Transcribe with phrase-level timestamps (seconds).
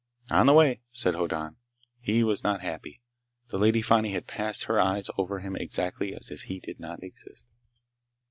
[0.31, 1.57] "On the way," said Hoddan.
[1.99, 3.03] He was not happy.
[3.49, 7.03] The Lady Fani had passed her eyes over him exactly as if he did not
[7.03, 7.47] exist.